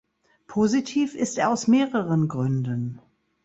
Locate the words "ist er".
1.13-1.51